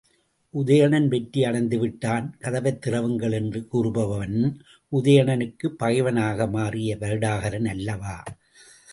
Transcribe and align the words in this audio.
உதயணன் 0.53 1.07
வெற்றி 1.07 1.41
அடைந்துவிட்டான் 1.41 2.31
கதவைத் 2.39 2.87
திறவுங்கள் 2.87 3.31
என்று 3.31 3.67
கூறுபவன், 3.67 4.63
உதயணனுக்குப் 4.91 5.77
பகைவனாக 5.77 6.47
மாறிய 6.47 6.97
வருடகாரன் 6.97 7.67
அல்லவா? 7.67 8.23